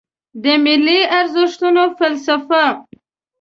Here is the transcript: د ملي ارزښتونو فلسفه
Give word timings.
د 0.43 0.45
ملي 0.63 0.99
ارزښتونو 1.19 1.83
فلسفه 1.97 2.63